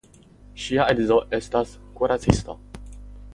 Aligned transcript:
Ŝia 0.63 0.87
edzo 0.93 1.17
estas 1.39 1.75
kuracisto. 2.01 2.57